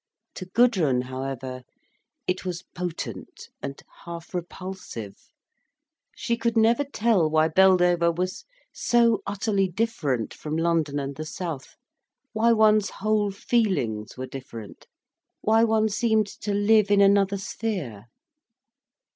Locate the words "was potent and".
2.43-3.79